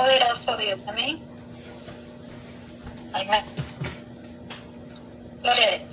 poderoso 0.00 0.56
Dios. 0.56 0.80
Amén. 0.86 1.20
Amén. 3.12 3.44
Gloria 5.42 5.64
a 5.66 5.78
Dios. 5.78 5.89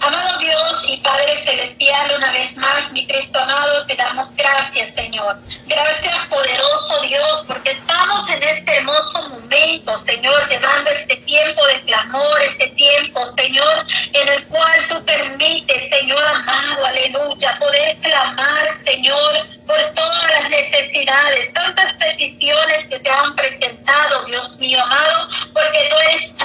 Amado 0.00 0.38
Dios 0.38 0.84
y 0.88 0.96
Padre 0.98 1.42
Celestial, 1.46 2.12
una 2.16 2.30
vez 2.32 2.56
más, 2.56 2.92
mi 2.92 3.06
Cristo 3.06 3.38
amado, 3.38 3.86
te 3.86 3.94
damos 3.96 4.34
gracias, 4.36 4.94
Señor. 4.94 5.38
Gracias, 5.66 6.26
poderoso 6.28 7.00
Dios, 7.02 7.44
porque 7.46 7.70
estamos 7.72 8.30
en 8.30 8.42
este 8.42 8.76
hermoso 8.76 9.28
momento, 9.28 10.02
Señor, 10.06 10.48
llevando 10.48 10.90
este 10.90 11.16
tiempo 11.16 11.66
de 11.66 11.80
clamor, 11.82 12.42
este 12.42 12.68
tiempo, 12.68 13.20
Señor, 13.36 13.86
en 14.12 14.28
el 14.28 14.44
cual 14.46 14.88
tú 14.88 15.04
permites, 15.04 15.90
Señor 15.90 16.24
amado, 16.24 16.86
aleluya, 16.86 17.58
poder 17.58 17.96
clamar, 17.98 18.78
Señor, 18.84 19.46
por 19.66 19.80
todas 19.94 20.30
las 20.40 20.50
necesidades, 20.50 21.52
tantas 21.54 21.94
peticiones 21.94 22.86
que 22.90 22.98
te 22.98 23.10
han 23.10 23.34
presentado, 23.34 24.24
Dios 24.26 24.56
mío 24.58 24.82
amado, 24.82 25.28
porque 25.52 25.88
tú 25.88 25.96
eres 26.10 26.42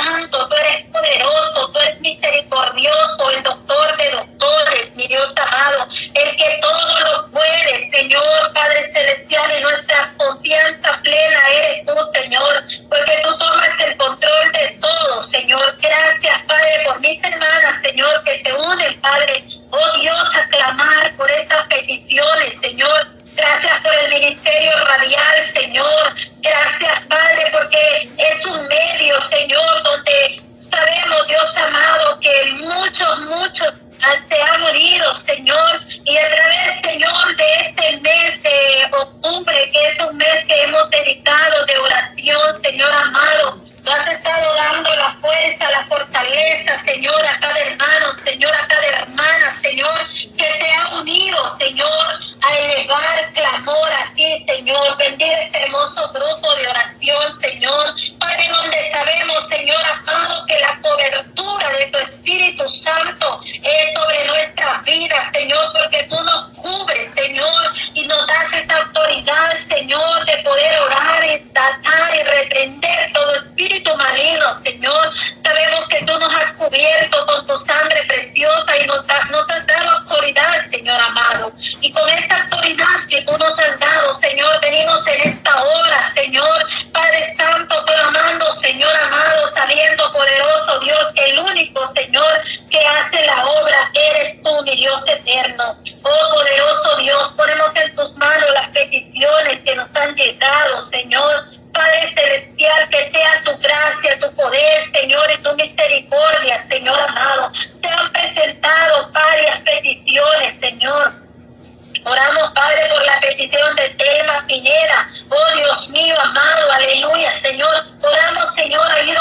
bendición 113.49 113.75
del 113.75 113.97
tema 113.97 114.45
Piñera. 114.47 115.09
Oh 115.29 115.55
Dios 115.55 115.89
mío, 115.89 116.15
amado, 116.21 116.71
aleluya, 116.71 117.41
Señor. 117.41 117.85
oramos, 118.01 118.53
Señor, 118.55 118.81
ir 119.05 119.17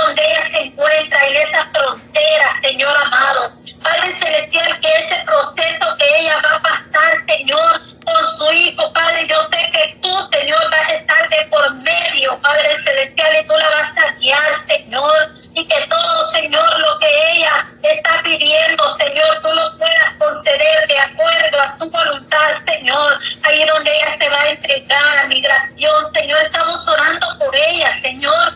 Señor 28.09 28.48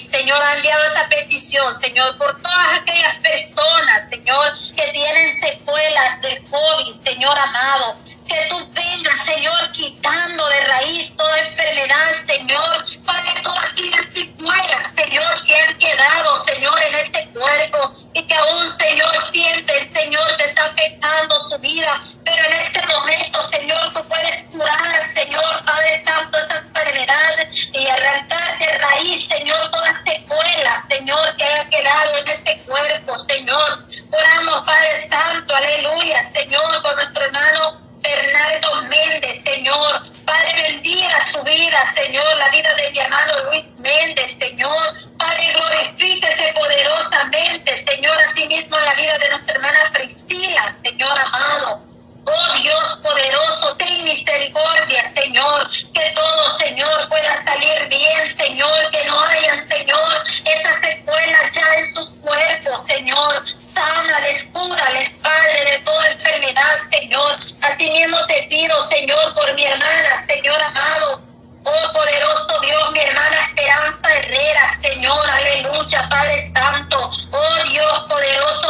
Señor, 0.00 0.40
ha 0.42 0.54
enviado 0.54 0.82
esa 0.86 1.08
petición, 1.08 1.74
Señor, 1.76 2.16
por 2.16 2.40
todas 2.40 2.80
aquellas 2.80 3.16
personas, 3.16 4.08
Señor, 4.08 4.58
que 4.74 4.86
tienen 4.92 5.36
secuelas 5.36 6.20
de 6.22 6.42
COVID, 6.50 6.94
Señor 6.94 7.38
amado. 7.38 7.96
Que 8.26 8.46
tú 8.48 8.56
vengas, 8.72 9.26
Señor, 9.26 9.72
quitando 9.72 10.48
de 10.48 10.60
raíz 10.62 11.14
toda 11.16 11.40
enfermedad, 11.40 12.12
Señor, 12.26 12.84
para 13.04 13.22
que 13.22 13.40
todas 13.42 13.64
aquellas 13.72 14.06
secuelas, 14.14 14.94
Señor, 14.96 15.44
que 15.44 15.56
han 15.56 15.76
quedado, 15.76 16.36
Señor, 16.44 16.82
en 16.84 16.94
este 16.94 17.28
cuerpo 17.28 17.94
y 18.14 18.22
que 18.22 18.34
aún, 18.34 18.78
Señor, 18.78 19.12
sienten, 19.32 19.92
Señor, 19.92 20.36
que 20.36 20.44
está 20.44 20.64
afectando 20.64 21.40
su 21.40 21.58
vida. 21.58 22.02
Pero 22.24 22.44
en 22.44 22.52
este 22.54 22.86
momento, 22.86 23.42
Señor, 23.50 23.92
tú 23.92 24.02
puedes 24.08 24.42
curar, 24.44 25.14
Señor, 25.14 25.64
Padre 25.64 26.02
Santo, 26.04 26.38
esa 26.38 26.58
enfermedad 26.58 27.48
y 27.72 27.86
Así 67.72 67.90
mismo 67.90 68.18
te 68.26 68.42
pido, 68.50 68.74
Señor, 68.90 69.34
por 69.34 69.54
mi 69.54 69.64
hermana, 69.64 70.26
Señor 70.28 70.62
amado. 70.62 71.22
Oh 71.64 71.92
poderoso 71.94 72.60
Dios, 72.60 72.92
mi 72.92 73.00
hermana 73.00 73.36
Esperanza 73.48 74.14
Herrera, 74.14 74.78
Señor, 74.82 75.30
aleluya, 75.30 76.06
Padre 76.10 76.52
Santo. 76.54 77.10
Oh 77.30 77.68
Dios 77.70 78.04
poderoso, 78.10 78.61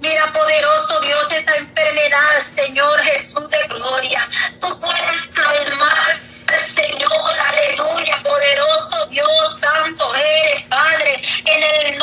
Mira, 0.00 0.32
poderoso 0.32 0.98
Dios, 1.02 1.30
esa 1.30 1.56
enfermedad, 1.56 2.40
Señor 2.40 2.98
Jesús 3.02 3.50
de 3.50 3.58
gloria. 3.68 4.26
Tú 4.58 4.80
puedes 4.80 5.26
calmar, 5.34 6.20
Señor, 6.58 7.38
aleluya, 7.48 8.18
poderoso 8.22 9.06
Dios, 9.10 9.58
santo 9.60 10.14
eres, 10.14 10.64
Padre, 10.68 11.22
en 11.44 11.62
el 11.62 11.98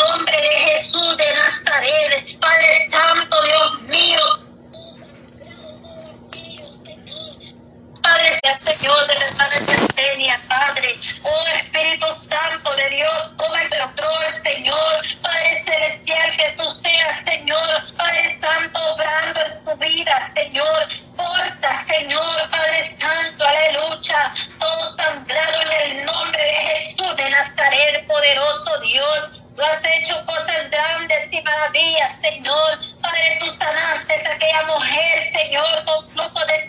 Señor 8.48 9.08
de 9.08 9.16
la 9.16 9.26
hermana 9.26 9.56
Yesenia, 9.60 10.40
Padre, 10.48 10.98
oh 11.24 11.48
Espíritu 11.56 12.08
Santo 12.30 12.76
de 12.76 12.90
Dios, 12.96 13.38
toma 13.38 13.62
el 13.62 13.70
control, 13.70 14.42
Señor, 14.46 15.04
Padre 15.22 15.64
Celestial, 15.66 16.38
que 16.38 16.50
tú 16.58 16.64
seas, 16.82 17.26
Señor, 17.26 17.96
Padre 17.98 18.40
Santo, 18.42 18.80
obrando 18.94 19.40
en 19.42 19.66
su 19.66 19.78
vida, 19.78 20.32
Señor, 20.34 20.88
corta, 21.18 21.86
Señor, 21.90 22.50
Padre 22.50 22.96
Santo, 23.02 23.46
aleluya, 23.46 24.34
todo 24.60 24.96
sangrado 24.96 25.62
en 25.64 25.92
el 25.92 26.06
nombre 26.06 26.42
de 26.42 26.54
Jesús 26.54 27.18
de 27.18 27.30
Nazaret, 27.30 28.08
poderoso 28.08 28.80
Dios, 28.80 29.38
Tú 29.58 29.64
has 29.64 29.82
hecho 29.84 30.24
cosas 30.28 30.70
grandes 30.70 31.34
y 31.34 31.42
maravillas, 31.42 32.22
Señor. 32.22 32.80
Padre, 33.02 33.40
tú 33.40 33.50
sanaste 33.50 34.14
a 34.14 34.34
aquella 34.36 34.64
mujer, 34.68 35.32
Señor, 35.32 35.84
con 35.84 36.08
flujo 36.12 36.46
de 36.46 36.60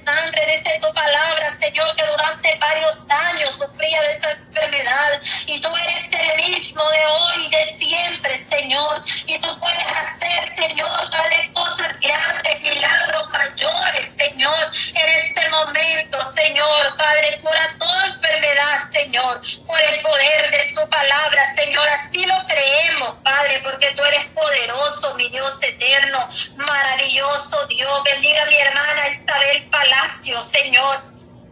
mi 25.16 25.28
Dios 25.28 25.58
eterno, 25.62 26.28
maravilloso 26.56 27.66
Dios. 27.66 28.04
Bendiga 28.04 28.42
a 28.42 28.46
mi 28.46 28.56
hermana 28.56 29.08
Isabel 29.08 29.68
Palacio, 29.70 30.42
Señor. 30.42 31.02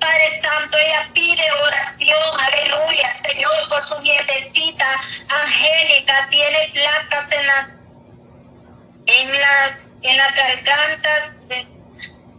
Padre 0.00 0.30
Santo, 0.40 0.78
ella 0.78 1.10
pide 1.14 1.42
oración, 1.62 2.40
aleluya, 2.40 3.10
Señor, 3.10 3.68
por 3.68 3.82
su 3.82 4.00
nietecita 4.02 4.86
Angélica, 5.44 6.28
tiene 6.30 6.70
placas 6.72 7.32
en 7.32 7.46
las, 7.46 7.68
en 9.06 9.32
las, 9.32 9.78
en 10.02 10.16
las 10.16 10.34
gargantas 10.34 11.32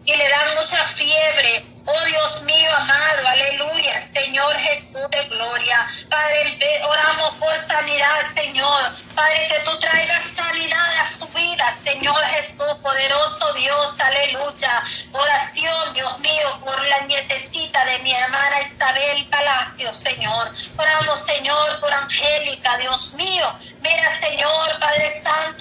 y 0.05 0.15
le 0.15 0.29
dan 0.29 0.55
mucha 0.55 0.83
fiebre. 0.85 1.65
Oh 1.89 2.05
Dios 2.05 2.43
mío 2.43 2.69
amado, 2.75 3.27
aleluya, 3.29 4.01
Señor 4.01 4.53
Jesús 4.57 5.09
de 5.09 5.23
gloria. 5.29 5.87
Padre, 6.09 6.59
oramos 6.83 7.35
por 7.35 7.57
sanidad, 7.57 8.19
Señor. 8.35 8.91
Padre, 9.15 9.47
que 9.47 9.59
tú 9.61 9.79
traigas 9.79 10.21
sanidad 10.21 10.99
a 10.99 11.05
su 11.05 11.25
vida, 11.29 11.71
Señor 11.81 12.21
Jesús, 12.25 12.73
poderoso 12.83 13.53
Dios, 13.53 13.95
aleluya. 14.01 14.83
Oración, 15.13 15.93
Dios 15.93 16.19
mío, 16.19 16.59
por 16.65 16.77
la 16.87 16.99
nietecita 17.05 17.85
de 17.85 17.99
mi 17.99 18.13
hermana 18.13 18.61
Isabel 18.61 19.25
Palacio, 19.29 19.93
Señor. 19.93 20.51
Oramos, 20.77 21.21
Señor, 21.21 21.79
por 21.79 21.93
Angélica, 21.93 22.77
Dios 22.79 23.13
mío. 23.13 23.47
Mira, 23.81 24.19
Señor, 24.19 24.77
Padre 24.81 25.09
Santo, 25.23 25.56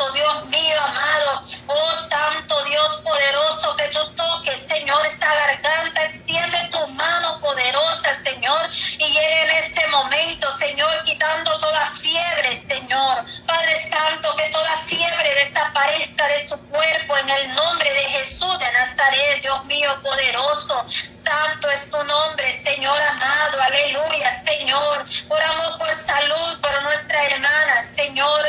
Dios 19.41 19.65
mío 19.67 19.91
poderoso. 20.03 20.87
Santo 20.91 21.71
es 21.71 21.91
tu 21.91 22.03
nombre, 22.05 22.53
Señor 22.53 23.01
amado, 23.03 23.61
aleluya, 23.61 24.33
Señor. 24.33 25.05
Oramos 25.29 25.77
por 25.79 25.95
salud, 25.95 26.61
por 26.61 26.83
nuestra 26.83 27.27
hermana, 27.27 27.85
Señor 27.95 28.41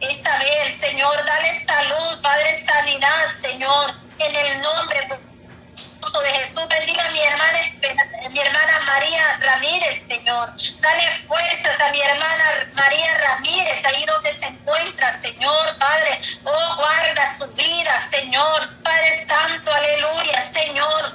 Isabel, 0.00 0.72
Señor, 0.72 1.16
dale 1.24 1.54
salud, 1.54 2.20
Padre, 2.22 2.54
sanidad, 2.54 3.26
Señor, 3.40 3.94
en 4.18 4.36
el 4.36 4.60
nombre 4.62 4.95
Jesús. 6.46 6.68
Bendiga 6.68 7.10
mi 7.10 7.20
hermana, 7.20 7.58
mi 8.30 8.38
hermana 8.38 8.80
María 8.86 9.36
Ramírez, 9.40 10.04
Señor. 10.06 10.52
Dale 10.80 11.10
fuerzas 11.26 11.80
a 11.80 11.90
mi 11.90 12.00
hermana 12.00 12.44
María 12.74 13.18
Ramírez, 13.18 13.84
ahí 13.84 14.04
donde 14.06 14.32
se 14.32 14.46
encuentra, 14.46 15.12
Señor, 15.20 15.76
Padre. 15.78 16.20
Oh, 16.44 16.76
guarda 16.76 17.26
su 17.36 17.48
vida, 17.54 18.00
Señor. 18.00 18.80
Padre 18.84 19.26
Santo, 19.26 19.72
aleluya, 19.72 20.40
Señor. 20.42 21.12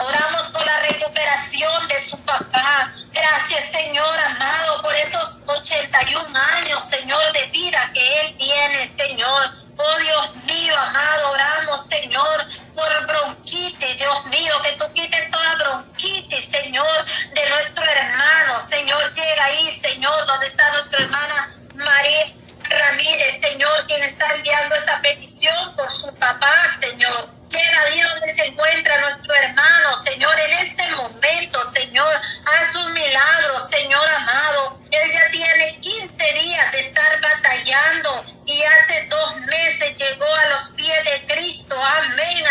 Oramos 0.00 0.48
por 0.48 0.66
la 0.66 0.80
recuperación 0.80 1.86
de 1.86 2.00
su 2.00 2.18
papá. 2.22 2.92
Gracias, 3.12 3.66
Señor 3.70 4.18
amado, 4.18 4.82
por 4.82 4.94
esos 4.96 5.42
81 5.46 6.26
años, 6.56 6.84
Señor, 6.84 7.22
de 7.34 7.46
vida 7.52 7.90
que 7.94 8.20
él 8.22 8.36
tiene, 8.36 8.88
Señor. 8.88 9.69
Oh 9.82 9.98
Dios 9.98 10.36
mío, 10.44 10.76
amado, 10.76 11.30
oramos, 11.30 11.86
Señor, 11.86 12.46
por 12.74 13.06
bronquitis, 13.06 13.96
Dios 13.96 14.26
mío, 14.26 14.52
que 14.62 14.72
tú 14.72 14.84
quites 14.92 15.30
toda 15.30 15.54
bronquitis, 15.54 16.44
Señor, 16.44 17.04
de 17.34 17.48
nuestro 17.48 17.84
hermano. 17.84 18.60
Señor, 18.60 19.10
llega 19.12 19.44
ahí, 19.44 19.70
Señor, 19.70 20.26
donde 20.26 20.46
está 20.48 20.70
nuestra 20.72 20.98
hermana 20.98 21.56
María 21.74 22.34
Ramírez, 22.70 23.40
Señor, 23.40 23.86
quien 23.86 24.02
está 24.02 24.26
enviando 24.34 24.74
esa 24.76 25.00
petición 25.00 25.76
por 25.76 25.90
su 25.90 26.14
papá, 26.16 26.52
Señor. 26.78 27.30
Llega 27.48 27.82
ahí 27.82 28.00
donde 28.00 28.36
se 28.36 28.46
encuentra 28.46 29.00
nuestro 29.00 29.34
hermano, 29.34 29.96
Señor, 29.96 30.38
en 30.38 30.52
este 30.58 30.88
momento, 30.92 31.64
Señor. 31.64 32.20
Haz 32.46 32.76
un 32.76 32.92
milagro, 32.92 33.58
Señor 33.58 34.08
amado. 34.08 34.78
Él 34.90 35.10
ya 35.10 35.30
tiene 35.32 35.80
15 35.80 36.32
días 36.34 36.72
de 36.72 36.80
estar 36.80 37.20
batallando 37.20 38.24
y 38.46 38.62
hace 38.62 39.06
dos 39.06 39.29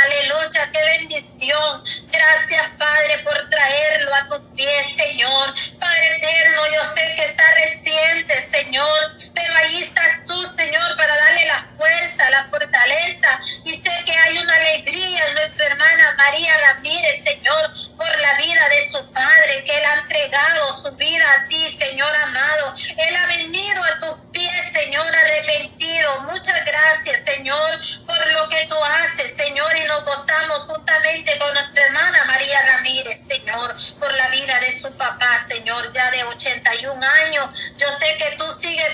aleluya, 0.09 0.71
qué 0.71 0.99
bendición. 0.99 1.83
Gracias, 2.11 2.67
Padre, 2.77 3.19
por 3.23 3.49
traerlo 3.49 4.15
a 4.15 4.27
tus 4.27 4.41
pies, 4.55 4.95
Señor. 4.95 5.53
Padre 5.79 6.15
eterno, 6.17 6.61
yo 6.73 6.85
sé 6.85 7.13
que 7.15 7.25
está 7.25 7.43
reciente, 7.55 8.41
Señor, 8.41 9.11
pero 9.33 9.53
ahí 9.55 9.81
estás 9.81 10.25
tú, 10.27 10.45
Señor, 10.45 10.97
para 10.97 11.15
darle 11.15 11.45
la 11.45 11.67
fuerza, 11.77 12.29
la 12.29 12.49
fortaleza. 12.49 13.39
Y 13.65 13.73
sé 13.73 13.91
que 14.05 14.11
hay 14.11 14.37
una 14.37 14.55
alegría 14.55 15.27
en 15.27 15.33
nuestra 15.35 15.65
hermana 15.67 16.15
María 16.17 16.53
Ramírez, 16.57 17.23
Señor, 17.23 17.73
por 17.97 18.21
la 18.21 18.33
vida 18.35 18.69
de 18.69 18.91
su 18.91 19.11
Padre, 19.11 19.63
que 19.63 19.77
Él 19.77 19.85
ha 19.85 19.99
entregado 20.01 20.73
su 20.73 20.91
vida 20.91 21.25
a 21.33 21.47
ti, 21.47 21.69
Señor 21.69 22.15
amado. 22.15 22.75
Él 22.97 23.15
ha 23.15 23.25
venido 23.27 23.83
a 23.83 23.99
tus 23.99 24.31
pies, 24.31 24.73
Señor, 24.73 25.05
arrepentido. 25.05 26.21
Muchas 26.31 26.65
gracias, 26.65 27.21
Señor, 27.25 27.79
por 28.05 28.33
lo 28.33 28.49
que 28.49 28.65
tú 28.67 28.75
haces, 29.03 29.35
Señor, 29.35 29.75
y 29.77 29.83
nos 29.85 30.05
gozamos 30.05 30.65
juntamente 30.65 31.37
con 31.37 31.53
nuestra 31.53 31.85
hermana 31.85 32.23
María 32.25 32.61
Ramírez, 32.73 33.25
Señor, 33.27 33.75
por 33.99 34.13
la 34.13 34.29
vida 34.29 34.59
de 34.59 34.71
su 34.71 34.91
papá, 34.93 35.37
Señor, 35.47 35.91
ya 35.93 36.11
de 36.11 36.23
81 36.23 37.05
años. 37.25 37.73
Yo 37.77 37.91
sé 37.91 38.15
que 38.17 38.35
tú 38.37 38.51
sigues 38.51 38.93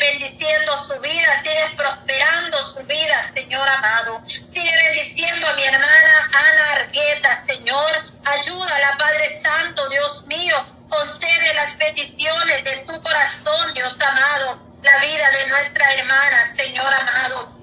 su 0.77 0.99
vida, 0.99 1.35
sigues 1.43 1.71
prosperando 1.75 2.61
su 2.63 2.83
vida, 2.83 3.21
Señor 3.21 3.67
amado. 3.67 4.21
Sigue 4.27 4.71
bendiciendo 4.87 5.47
a 5.47 5.53
mi 5.53 5.63
hermana 5.63 6.29
Ana 6.33 6.71
Argueta, 6.81 7.35
Señor. 7.35 7.91
Ayúdala, 8.25 8.97
Padre 8.97 9.29
Santo, 9.41 9.87
Dios 9.89 10.25
mío. 10.27 10.55
Concede 10.89 11.53
las 11.55 11.75
peticiones 11.75 12.63
de 12.63 12.77
su 12.77 13.01
corazón, 13.01 13.73
Dios 13.73 13.97
amado. 14.01 14.59
La 14.81 14.97
vida 14.99 15.31
de 15.31 15.47
nuestra 15.47 15.93
hermana, 15.93 16.45
Señor 16.45 16.93
amado. 16.93 17.54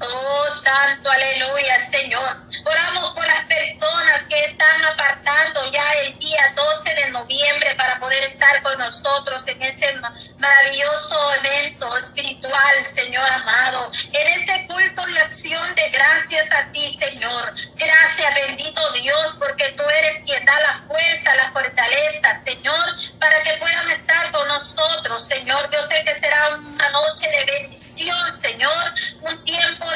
Oh, 0.00 0.46
santo, 0.50 1.10
aleluya, 1.10 1.80
Señor. 1.80 2.36
Oramos 2.64 3.14
por 3.14 3.26
las 3.26 3.44
personas 3.46 4.22
que 4.28 4.44
están 4.44 4.84
apartando 4.84 5.72
ya 5.72 5.92
el 6.04 6.18
día 6.18 6.54
12 6.54 6.94
de 6.94 7.10
noviembre 7.10 7.74
para 7.74 7.98
poder 7.98 8.22
estar 8.22 8.62
con 8.62 8.78
nosotros 8.78 9.46
en 9.48 9.60
este 9.60 9.92
maravilloso 10.38 11.34
evento 11.42 11.96
espiritual, 11.96 12.84
Señor 12.84 13.28
amado. 13.28 13.90
En 14.12 14.28
este 14.28 14.66
culto 14.68 15.04
de 15.06 15.20
acción 15.20 15.74
de 15.74 15.88
gracias 15.90 16.46
a 16.52 16.70
ti, 16.70 16.88
Señor. 16.88 17.54
Gracias, 17.74 18.34
bendito 18.46 18.92
Dios, 18.92 19.34
porque 19.38 19.68
tú 19.76 19.82
eres 19.82 20.22
quien 20.24 20.44
da 20.44 20.60
la 20.60 20.74
fuerza, 20.86 21.34
la 21.34 21.50
fortaleza, 21.50 22.34
Señor, 22.34 22.86
para 23.18 23.42
que 23.42 23.54
puedan 23.54 23.90
estar 23.90 24.30
con 24.30 24.46
nosotros, 24.46 25.26
Señor. 25.26 25.68
Yo 25.72 25.82
sé 25.82 26.04
que 26.04 26.14
será 26.14 26.54
una 26.54 26.88
noche 26.90 27.28
de 27.30 27.44
bendición, 27.44 28.34
Señor. 28.34 28.94
Un 29.22 29.42
tiempo 29.44 29.87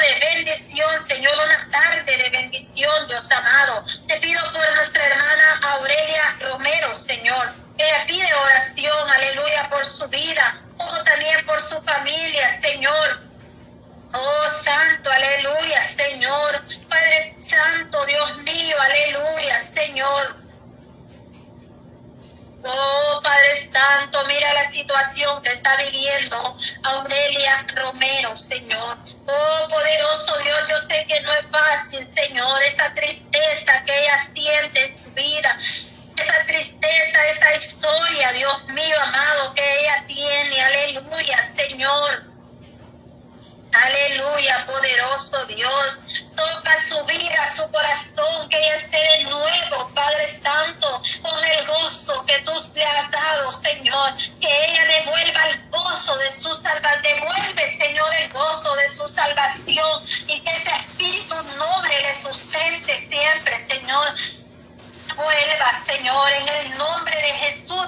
una 1.45 1.69
tarde 1.71 2.17
de 2.17 2.29
bendición, 2.29 3.07
Dios 3.07 3.31
amado. 3.31 3.85
Te 4.07 4.17
pido 4.17 4.41
por 4.51 4.75
nuestra 4.75 5.05
hermana 5.05 5.59
Aurelia 5.73 6.37
Romero, 6.39 6.93
Señor. 6.95 7.53
Ella 7.77 8.05
pide 8.07 8.33
oración, 8.33 9.09
aleluya, 9.09 9.69
por 9.69 9.85
su 9.85 10.07
vida, 10.09 10.61
como 10.77 11.03
también 11.03 11.45
por 11.45 11.59
su 11.59 11.81
familia, 11.81 12.51
Señor. 12.51 13.19
Oh, 14.13 14.49
santo, 14.49 15.09
aleluya, 15.11 15.83
Señor. 15.83 16.61
Padre 16.87 17.35
Santo, 17.39 18.05
Dios 18.05 18.37
mío, 18.39 18.75
aleluya, 18.79 19.59
Señor. 19.59 20.42
Oh 22.65 23.21
Padre 23.21 23.69
Santo, 23.71 24.23
mira 24.25 24.53
la 24.53 24.71
situación 24.71 25.41
que 25.41 25.49
está 25.49 25.75
viviendo 25.75 26.57
Aurelia 26.83 27.65
Romero, 27.75 28.35
Señor. 28.37 28.97
Oh 29.25 29.67
poderoso 29.69 30.37
Dios, 30.39 30.69
yo 30.69 30.79
sé 30.79 31.05
que 31.07 31.19
no 31.21 31.33
es 31.33 31.45
fácil, 31.51 32.07
Señor, 32.07 32.63
esa 32.63 32.93
tristeza 32.93 33.83
que 33.85 33.99
ella 33.99 34.17
siente 34.33 34.85
en 34.85 35.03
su 35.03 35.11
vida. 35.11 35.59
Esa 36.15 36.45
tristeza, 36.45 37.27
esa 37.27 37.55
historia, 37.55 38.31
Dios 38.31 38.65
mío 38.69 38.95
amado, 39.01 39.53
que 39.55 39.79
ella 39.81 40.05
tiene. 40.07 40.61
Aleluya, 40.61 41.43
Señor. 41.43 42.32
Aleluya, 43.73 44.65
poderoso 44.67 45.45
Dios. 45.47 45.99
Toca 46.35 46.73
su 46.87 47.03
vida, 47.05 47.47
su 47.47 47.69
corazón, 47.71 48.47
que 48.49 48.57
ella 48.57 48.75
esté 48.75 48.97
de 48.97 49.23
nuevo, 49.25 49.89
Padre 49.95 50.29
Santo, 50.29 51.01
con 51.21 51.43
el 51.43 51.65
gozo 51.65 52.23
que 52.25 52.39
tú 52.41 52.53
le 52.75 52.85
has 52.85 53.09
dado, 53.09 53.51
Señor. 53.51 54.13
Que 54.39 54.65
ella 54.65 54.85
devuelva 54.85 55.49
el 55.49 55.69
gozo 55.69 56.15
de 56.17 56.29
su 56.29 56.53
salvación. 56.53 57.01
Devuelve, 57.01 57.67
Señor, 57.67 58.13
el 58.15 58.29
gozo 58.31 58.75
de 58.75 58.89
su 58.89 59.07
salvación 59.07 60.05
y 60.27 60.39
que 60.39 60.49
ese 60.51 60.71
espíritu 60.71 61.35
noble 61.57 62.01
le 62.01 62.15
sustente 62.15 62.95
siempre, 62.95 63.57
Señor 63.57 64.13
vuelva, 65.15 65.73
Señor, 65.85 66.31
en 66.33 66.47
el 66.49 66.77
nombre 66.77 67.15
de 67.15 67.33
Jesús 67.33 67.82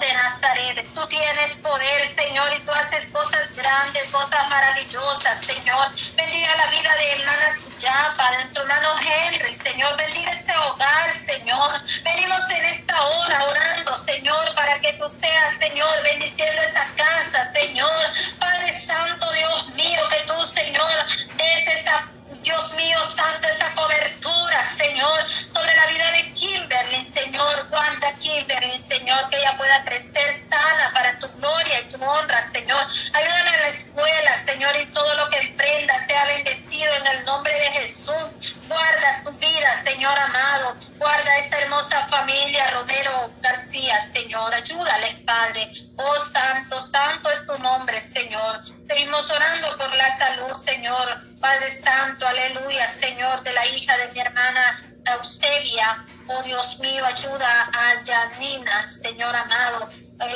Tú 0.83 1.07
tienes 1.07 1.55
poder, 1.57 2.05
Señor, 2.05 2.51
y 2.57 2.59
tú 2.65 2.71
haces 2.73 3.07
cosas 3.07 3.55
grandes, 3.55 4.09
cosas 4.09 4.49
maravillosas, 4.49 5.39
Señor. 5.39 5.87
Bendiga 6.17 6.49
la 6.57 6.67
vida 6.67 6.93
de 6.95 7.11
hermana 7.13 7.51
Suyapa, 7.53 8.31
de 8.31 8.37
nuestro 8.37 8.63
hermano 8.63 8.95
Henry, 8.99 9.55
Señor. 9.55 9.95
Bendiga 9.95 10.31
este 10.31 10.53
hogar, 10.57 11.13
Señor. 11.13 11.81
Venimos 12.03 12.49
en 12.49 12.65
esta 12.65 13.05
hora 13.05 13.43
orando, 13.45 13.97
Señor, 13.97 14.53
para 14.53 14.77
que 14.81 14.91
tú 14.93 15.09
seas, 15.09 15.53
Señor, 15.59 16.03
bendiciendo 16.03 16.61
esa 16.61 16.85
casa, 16.97 17.45
Señor. 17.45 18.13
Padre 18.37 18.73
Santo, 18.73 19.31
Dios 19.31 19.69
mío, 19.75 20.01
que 20.09 20.27
tú, 20.27 20.45
Señor, 20.45 20.91
des 21.37 21.67
esa 21.67 22.11
Dios 22.45 22.73
mío, 22.75 22.97
santo, 23.03 23.47
esa 23.47 23.73
cobertura, 23.73 24.24
Señor, 24.65 25.25
sobre 25.29 25.73
la 25.75 25.85
vida 25.87 26.11
de 26.11 26.33
Kimberly, 26.33 27.03
Señor, 27.03 27.67
Wanda 27.71 28.13
Kimberly, 28.19 28.77
Señor, 28.77 29.29
que 29.29 29.37
ella 29.37 29.57
pueda 29.57 29.83
crecer 29.85 30.45
sana 30.49 30.91
para 30.93 31.19
tu 31.19 31.27
gloria 31.33 31.81
y 31.81 31.89
tu 31.89 32.03
honra, 32.03 32.41
Señor. 32.41 32.81
Ayúdala 33.13 33.55
en 33.55 33.61
la 33.61 33.67
escuela, 33.67 34.45
Señor, 34.45 34.75
y 34.81 34.85
todo 34.87 35.13
lo 35.15 35.29
que 35.29 35.37
emprenda 35.39 35.97
sea 35.99 36.25
bendecido 36.25 36.93
en 36.95 37.07
el 37.07 37.25
nombre 37.25 37.53
de 37.53 37.71
Jesús. 37.79 38.55
Guarda 38.67 39.23
su 39.23 39.31
vida, 39.33 39.73
Señor 39.83 40.17
amado. 40.17 40.75
Guarda 40.97 41.37
esta 41.37 41.59
hermosa 41.59 42.07
familia 42.07 42.71
Romero 42.71 43.31
García, 43.41 43.99
Señor. 43.99 44.53
Ayúdale, 44.53 45.23
Padre. 45.25 45.71
Oh, 45.97 46.19
santo, 46.19 46.79
santo 46.79 47.29
es 47.31 47.45
tu 47.45 47.57
nombre, 47.59 47.99
Señor. 47.99 48.63
Seguimos 48.87 49.29
orando 49.29 49.77
por 49.77 49.93
la 49.93 50.09
salud, 50.15 50.53
Señor. 50.53 51.21
Padre 51.41 51.69
Santo, 51.69 52.25
aleluya, 52.25 52.87
Señor, 52.87 53.43
de 53.43 53.53
la 53.53 53.65
hija 53.67 53.97
de 53.97 54.11
mi 54.13 54.19
hermana 54.19 54.83
Eusebia. 55.05 56.05
Oh 56.27 56.41
Dios 56.43 56.79
mío, 56.79 57.05
ayuda 57.05 57.69
a 57.73 58.03
Janina, 58.05 58.87
Señor 58.87 59.35
amado, 59.35 59.89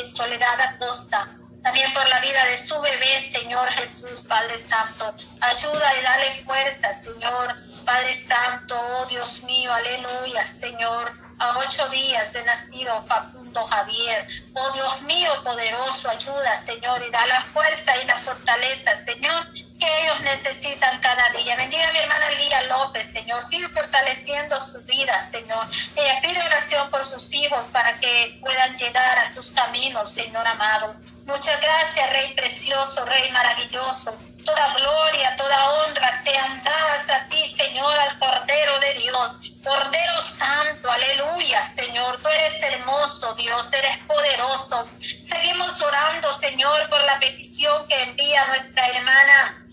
Soledad 0.04 0.60
Acosta. 0.62 1.36
También 1.64 1.94
por 1.94 2.08
la 2.08 2.20
vida 2.20 2.46
de 2.46 2.58
su 2.58 2.80
bebé, 2.80 3.20
Señor 3.22 3.68
Jesús, 3.72 4.24
Padre 4.24 4.58
Santo. 4.58 5.14
Ayuda 5.42 6.00
y 6.00 6.04
dale 6.04 6.32
fuerza, 6.44 6.94
Señor. 6.94 7.56
Padre 7.86 8.14
Santo, 8.14 8.76
oh 8.80 9.06
Dios 9.06 9.44
mío, 9.44 9.72
aleluya, 9.74 10.46
Señor. 10.46 11.12
A 11.40 11.58
ocho 11.60 11.88
días 11.90 12.34
de 12.34 12.44
nacido, 12.44 13.06
Facundo 13.08 13.66
Javier. 13.68 14.28
Oh 14.54 14.72
Dios 14.74 15.02
mío, 15.04 15.32
poderoso, 15.44 16.10
ayuda, 16.10 16.56
Señor, 16.56 17.02
y 17.08 17.12
da 17.12 17.26
la 17.28 17.42
fuerza 17.54 17.96
y 18.02 18.06
la 18.06 18.18
fortaleza, 18.18 18.96
Señor 18.98 19.46
que 19.80 20.04
ellos 20.04 20.22
necesitan 20.22 21.00
cada 21.00 21.30
día. 21.30 21.56
Bendiga 21.56 21.88
a 21.88 21.94
mi 21.94 22.00
hermana 22.00 22.32
Lía 22.32 22.62
López, 22.64 23.12
Señor. 23.12 23.44
Sigue 23.44 23.68
fortaleciendo 23.70 24.60
su 24.60 24.82
vida, 24.84 25.20
Señor. 25.22 25.66
Ella 25.96 26.20
pide 26.22 26.42
oración 26.46 26.90
por 26.92 27.06
sus 27.06 27.34
hijos 27.34 27.70
para 27.70 27.98
que 28.00 28.38
puedan 28.42 28.76
llegar 28.76 29.18
a 29.18 29.34
tus 29.34 29.52
caminos, 29.52 30.12
Señor 30.12 30.46
amado. 30.46 30.96
Muchas 31.26 31.60
gracias, 31.62 32.10
Rey 32.12 32.34
precioso, 32.34 33.06
Rey 33.06 33.32
maravilloso. 33.32 34.18
Toda 34.46 34.74
gloria, 34.74 35.36
toda 35.36 35.70
honra 35.72 36.12
sean 36.12 36.64
dadas 36.64 37.10
a 37.10 37.28
ti, 37.28 37.46
Señor, 37.48 37.98
al 38.00 38.20
Cordero 38.20 38.80
de 38.80 38.94
Dios. 38.96 39.36
Cordero 39.64 40.22
Santo, 40.22 40.90
aleluya, 40.90 41.64
Señor. 41.64 42.22
Tú 42.22 42.28
eres 42.30 42.62
hermoso, 42.64 43.34
Dios, 43.36 43.72
eres 43.74 43.98
poderoso. 44.06 44.88
Seguimos 45.22 45.82
orando, 45.82 46.32
Señor, 46.34 46.90
por 46.90 47.02
la 47.04 47.20
petición 47.20 47.88
que 47.88 48.02
envía 48.04 48.46
nuestra 48.48 48.88
hermana 48.88 49.66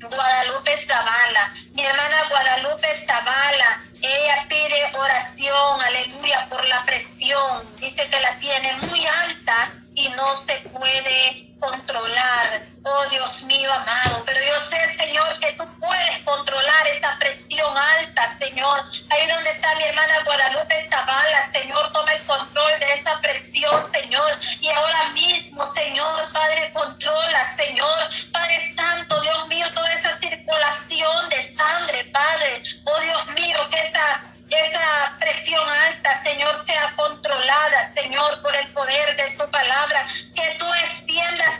Guadalupe 0.00 0.76
Zavala. 0.76 1.54
Mi 1.74 1.84
hermana 1.84 2.28
Guadalupe 2.28 2.88
Zavala, 2.94 3.82
ella 4.00 4.46
pide 4.48 4.96
oración, 4.96 5.80
aleluya, 5.80 6.46
por 6.48 6.64
la 6.66 6.84
presión. 6.84 7.64
Dice 7.80 8.08
que 8.08 8.20
la 8.20 8.38
tiene 8.38 8.72
muy 8.82 9.06
alta 9.06 9.70
y 9.94 10.08
no 10.10 10.34
se 10.36 10.54
puede 10.70 11.54
controlar. 11.58 12.66
Oh 12.88 13.04
Dios 13.10 13.42
mío 13.42 13.72
amado, 13.72 14.22
pero 14.24 14.38
yo 14.46 14.60
sé, 14.60 14.78
Señor, 14.96 15.40
que 15.40 15.52
tú 15.54 15.64
puedes 15.80 16.18
controlar 16.18 16.86
esa 16.86 17.18
presión 17.18 17.76
alta, 17.76 18.28
Señor. 18.28 18.80
Ahí 19.10 19.26
donde 19.26 19.50
está 19.50 19.74
mi 19.74 19.82
hermana 19.82 20.22
Guadalupe 20.24 20.88
Zavala, 20.88 21.50
Señor, 21.50 21.92
toma 21.92 22.12
el 22.12 22.22
control 22.22 22.78
de 22.78 22.92
esa 22.92 23.20
presión, 23.20 23.84
Señor. 23.90 24.38
Y 24.60 24.68
ahora 24.68 25.08
mismo, 25.14 25.66
Señor, 25.66 26.32
Padre, 26.32 26.72
controla, 26.74 27.44
Señor. 27.56 28.08
Padre 28.30 28.60
Santo, 28.60 29.20
Dios 29.20 29.48
mío, 29.48 29.66
toda 29.74 29.92
esa 29.92 30.16
circulación 30.20 31.28
de 31.30 31.42
sangre, 31.42 32.04
Padre. 32.12 32.62
Oh 32.84 33.00
Dios 33.00 33.26
mío, 33.34 33.68
que 33.68 33.78
esa 33.78 34.22
esa 34.50 35.16
presión 35.18 35.68
alta, 35.68 36.14
Señor, 36.22 36.56
sea 36.56 36.92
controlada, 36.94 37.92
Señor, 37.94 38.40
por 38.42 38.54
el 38.54 38.66
poder 38.68 39.16
de 39.16 39.28
su 39.28 39.48
palabra. 39.50 40.06
Que 40.34 40.56
tú 40.58 40.65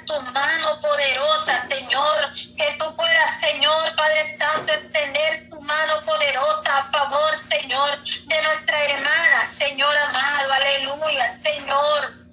tu 0.06 0.20
mano 0.32 0.80
poderosa, 0.80 1.58
Señor. 1.60 2.32
Que 2.56 2.76
tú 2.78 2.94
puedas, 2.96 3.40
Señor, 3.40 3.94
Padre 3.96 4.25
Santo, 4.25 4.72
extender 4.72 5.50
tu 5.50 5.60
mano 5.60 6.00
poderosa 6.04 6.78
a 6.78 6.90
favor, 6.90 7.38
Señor, 7.38 8.02
de 8.04 8.42
nuestra 8.42 8.84
hermana, 8.84 9.44
Señor 9.44 9.96
amado. 9.96 10.52
Aleluya, 10.52 11.28
Señor. 11.28 12.26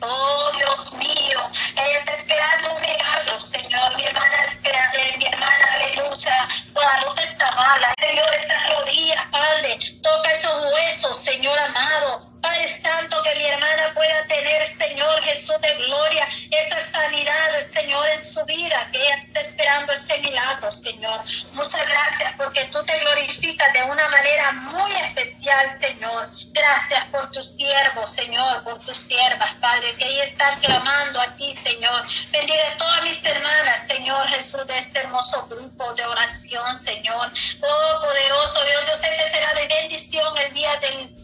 Oh 0.00 0.50
Dios 0.56 0.92
mío, 0.94 1.50
ella 1.76 1.98
está 1.98 2.12
esperando 2.12 2.74
un 2.74 2.80
milagro, 2.82 3.40
Señor. 3.40 3.96
Mi 3.96 4.04
hermana 4.04 4.44
espera, 4.44 4.92
mi 5.16 5.26
hermana, 5.26 5.66
aleluya. 5.74 6.48
Guadalupe 6.72 7.22
está 7.22 7.50
mala, 7.52 7.94
Señor, 7.98 8.34
estas 8.34 8.70
rodillas, 8.70 9.24
Padre. 9.30 9.78
Toca 10.02 10.30
esos 10.30 10.72
huesos, 10.72 11.16
Señor 11.16 11.58
amado. 11.58 12.33
Padre 12.54 12.68
Santo, 12.68 13.20
que 13.24 13.34
mi 13.34 13.46
hermana 13.46 13.92
pueda 13.94 14.26
tener, 14.28 14.64
Señor 14.64 15.20
Jesús 15.22 15.60
de 15.60 15.74
gloria, 15.74 16.28
esa 16.52 16.80
sanidad, 16.80 17.60
Señor, 17.66 18.06
en 18.10 18.20
su 18.20 18.44
vida, 18.44 18.88
que 18.92 18.98
ella 19.02 19.16
está 19.16 19.40
esperando 19.40 19.92
ese 19.92 20.18
milagro, 20.20 20.70
Señor. 20.70 21.20
Muchas 21.54 21.84
gracias 21.88 22.32
porque 22.36 22.64
tú 22.66 22.80
te 22.84 22.96
glorificas 23.00 23.72
de 23.72 23.82
una 23.82 24.08
manera 24.08 24.52
muy 24.52 24.92
especial, 24.92 25.68
Señor. 25.68 26.30
Gracias 26.52 27.04
por 27.06 27.28
tus 27.32 27.56
siervos, 27.56 28.12
Señor, 28.12 28.62
por 28.62 28.78
tus 28.78 28.98
siervas, 28.98 29.52
Padre, 29.54 29.92
que 29.96 30.06
ellas 30.06 30.28
están 30.28 30.60
clamando 30.60 31.20
a 31.22 31.34
ti, 31.34 31.52
Señor. 31.52 32.06
Bendiga 32.30 32.62
a 32.72 32.76
todas 32.76 33.02
mis 33.02 33.26
hermanas, 33.26 33.84
Señor 33.88 34.28
Jesús, 34.28 34.64
de 34.68 34.78
este 34.78 35.00
hermoso 35.00 35.44
grupo 35.48 35.92
de 35.94 36.06
oración, 36.06 36.76
Señor. 36.76 37.32
Oh, 37.62 38.00
poderoso 38.00 38.64
Dios, 38.64 38.84
yo 38.90 38.96
sé 38.96 39.08
que 39.16 39.28
será 39.28 39.52
de 39.54 39.66
bendición 39.66 40.38
el 40.38 40.54
día 40.54 40.76
del 40.76 41.23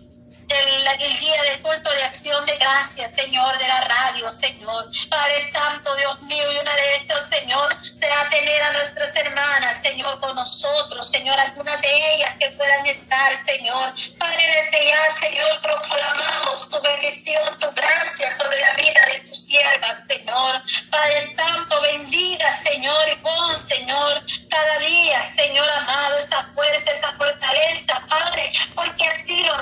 el, 0.50 1.18
día 1.18 1.42
del 1.42 1.62
culto 1.62 1.90
de 1.92 2.02
acción 2.04 2.44
de 2.46 2.56
gracias, 2.56 3.12
Señor, 3.14 3.56
de 3.58 3.68
la 3.68 3.80
radio, 3.82 4.32
Señor. 4.32 4.90
Padre 5.08 5.40
Santo, 5.40 5.94
Dios 5.96 6.22
mío, 6.22 6.52
y 6.52 6.58
una 6.58 6.74
de 6.74 6.96
estos, 6.96 7.24
Señor, 7.26 7.76
será 8.00 8.28
tener 8.30 8.62
a 8.62 8.72
nuestras 8.72 9.14
hermanas, 9.16 9.80
Señor, 9.80 10.18
con 10.20 10.34
nosotros, 10.34 11.08
Señor, 11.08 11.38
algunas 11.38 11.80
de 11.80 12.14
ellas 12.14 12.34
que 12.38 12.50
puedan 12.50 12.86
estar, 12.86 13.36
Señor. 13.36 13.94
Padre, 14.18 14.42
desde 14.56 14.86
ya, 14.86 15.12
Señor, 15.12 15.60
proclamamos 15.62 16.68
tu 16.70 16.80
bendición, 16.80 17.58
tu 17.58 17.70
gracia 17.72 18.30
sobre 18.30 18.60
la 18.60 18.74
vida 18.74 19.00
de 19.12 19.20
tus 19.20 19.46
siervas, 19.46 20.04
Señor. 20.06 20.62
Padre 20.90 21.34
Santo, 21.36 21.80
bendiga, 21.82 22.52
Señor, 22.56 23.08
y 23.12 23.16
pon, 23.16 23.60
Señor, 23.60 24.24
cada 24.48 24.78
día, 24.78 25.22
Señor 25.22 25.68
amado, 25.70 26.18
esa 26.18 26.50
fuerza, 26.54 26.92
esa 26.92 27.12
fortaleza, 27.12 28.02
Padre, 28.08 28.52
porque 28.74 29.06
así 29.06 29.42
lo 29.42 29.56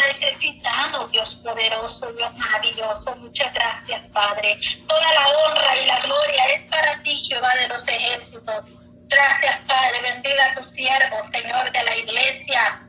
Dios 1.10 1.34
poderoso, 1.36 2.12
Dios 2.12 2.30
maravilloso. 2.36 3.16
Muchas 3.16 3.52
gracias, 3.52 4.00
Padre. 4.12 4.58
Toda 4.86 5.12
la 5.12 5.28
honra 5.28 5.76
y 5.76 5.86
la 5.86 6.00
gloria 6.00 6.44
es 6.54 6.62
para 6.70 7.02
ti, 7.02 7.16
Jehová 7.28 7.50
de 7.54 7.68
los 7.68 7.88
ejércitos. 7.88 8.64
Gracias, 9.08 9.58
Padre. 9.66 10.00
Bendiga 10.02 10.46
a 10.46 10.54
tus 10.54 10.70
siervos, 10.74 11.22
Señor, 11.32 11.72
de 11.72 11.82
la 11.82 11.96
iglesia. 11.96 12.82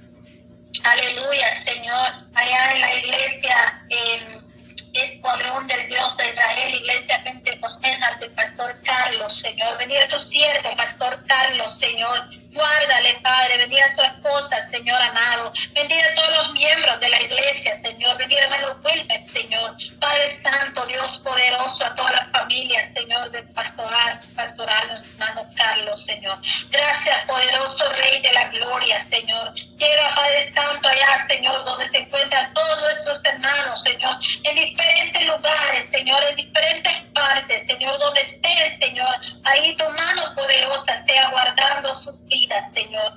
Aleluya, 0.83 1.63
Señor. 1.65 2.09
Allá 2.35 2.73
en 2.73 2.81
la 2.81 2.93
iglesia, 2.95 3.83
en 3.89 4.49
Escuadrón 4.93 5.67
del 5.67 5.87
Dios 5.87 6.17
de 6.17 6.29
Israel, 6.29 6.75
Iglesia 6.75 7.23
Pentecostés, 7.23 7.97
del 8.19 8.31
Pastor 8.31 8.75
Carlos, 8.83 9.39
Señor. 9.41 9.77
Bendiga 9.77 10.03
a 10.03 10.07
tus 10.09 10.29
siervos, 10.29 10.75
Pastor 10.75 11.25
Carlos, 11.27 11.79
Señor. 11.79 12.29
Guárdale, 12.59 13.17
Padre. 13.23 13.57
Bendiga 13.57 13.85
a 13.85 13.95
su 13.95 14.01
esposa, 14.01 14.69
Señor 14.69 15.01
amado. 15.01 15.53
Bendiga 15.73 16.03
a 16.11 16.15
todos 16.15 16.43
los 16.43 16.51
miembros 16.51 16.99
de 16.99 17.07
la 17.07 17.21
iglesia, 17.21 17.73
Señor. 17.81 18.17
Bendiga 18.17 18.41
a 18.41 18.43
hermano 18.43 18.81
Wilmer, 18.83 19.29
Señor. 19.31 19.77
Padre 20.01 20.41
Santo, 20.43 20.85
Dios 20.87 21.21
poderoso, 21.23 21.85
a 21.85 21.95
todas 21.95 22.11
las 22.11 22.29
familias, 22.31 22.93
Señor, 22.93 23.31
del 23.31 23.47
pastoral, 23.53 24.19
pastoral, 24.35 25.03
hermano 25.05 25.47
Carlos, 25.55 26.01
Señor. 26.05 26.37
Gracias, 26.69 27.25
poderoso 27.27 27.89
Rey 27.93 28.21
de 28.21 28.33
la 28.33 28.49
gloria, 28.49 29.07
Señor. 29.09 29.53
Llega, 29.53 30.15
Padre 30.15 30.51
Santo, 30.53 30.89
allá, 30.89 31.27
Señor, 31.29 31.63
donde 31.63 31.89
se 31.91 31.97
encuentran 31.99 32.53
todos 32.53 32.81
nuestros 32.81 33.21
hermanos, 33.23 33.79
Señor, 33.85 34.17
en 34.43 34.55
diferentes 34.55 35.25
lugares, 35.25 35.85
Señor, 35.93 36.21
en 36.29 36.35
diferentes 36.35 36.93
partes, 37.13 37.67
Señor, 37.67 37.97
donde 37.99 38.19
esté, 38.19 38.77
Señor. 38.81 39.15
Ahí 39.45 39.73
tu 39.77 39.85
mano 39.91 40.35
poderosa 40.35 41.05
sea 41.07 41.29
guardando 41.29 42.03
sus 42.03 42.19
vidas 42.25 42.49
Señor. 42.73 43.13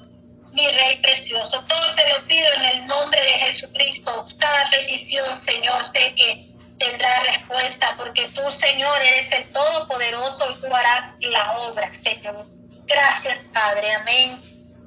Mi 0.52 0.68
Rey 0.68 1.00
precioso, 1.02 1.64
todo 1.66 1.94
te 1.96 2.09
lo 2.11 2.24
pido 2.26 2.46
en 2.57 2.64
el 2.64 2.87
nombre 2.87 3.18
de 3.18 3.31
Jesucristo. 3.31 4.26
Cada 4.38 4.68
petición, 4.68 5.40
Que 6.16 6.46
tendrá 6.78 7.20
respuesta, 7.20 7.94
porque 7.96 8.28
tú, 8.34 8.42
Señor, 8.60 8.98
eres 9.02 9.32
el 9.32 9.52
Todopoderoso 9.52 10.50
y 10.50 10.60
tú 10.60 10.74
harás 10.74 11.14
la 11.20 11.52
obra, 11.58 11.90
Señor. 12.02 12.46
Gracias, 12.86 13.38
Padre. 13.52 13.94
Amén. 13.94 14.40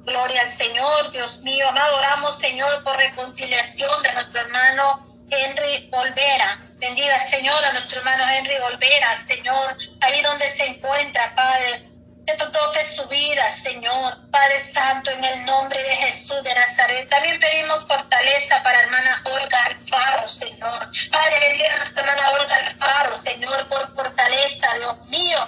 Gloria 0.04 0.42
al 0.42 0.56
Señor, 0.56 1.10
Dios 1.10 1.40
mío. 1.40 1.68
Amado, 1.68 1.96
oramos, 1.96 2.38
Señor, 2.38 2.84
por 2.84 2.96
reconciliación 2.96 4.02
de 4.02 4.12
nuestro 4.12 4.40
hermano 4.40 5.18
Henry 5.30 5.88
Olvera. 5.90 6.60
Bendiga, 6.74 7.18
Señor, 7.18 7.64
a 7.64 7.72
nuestro 7.72 7.98
hermano 7.98 8.24
Henry 8.28 8.54
Olvera, 8.72 9.16
Señor, 9.16 9.76
ahí 10.02 10.22
donde 10.22 10.48
se 10.48 10.66
encuentra, 10.66 11.34
Padre 11.34 11.85
tú 12.34 12.50
toques 12.50 12.96
su 12.96 13.06
vida, 13.08 13.48
Señor, 13.50 14.18
Padre 14.30 14.58
Santo, 14.58 15.10
en 15.12 15.24
el 15.24 15.44
nombre 15.44 15.80
de 15.80 15.96
Jesús 15.96 16.42
de 16.42 16.54
Nazaret. 16.54 17.08
También 17.08 17.38
pedimos 17.38 17.86
fortaleza 17.86 18.62
para 18.62 18.80
hermana 18.80 19.22
Olga 19.24 19.64
Alfaro, 19.64 20.28
Señor. 20.28 20.90
Padre, 21.12 21.40
bendiga 21.40 21.74
a 21.74 21.76
nuestra 21.78 22.02
hermana 22.02 22.30
Olga 22.30 22.56
Alfaro, 22.56 23.16
Señor, 23.16 23.68
por 23.68 23.94
fortaleza, 23.94 24.74
Dios 24.78 25.06
mío. 25.06 25.38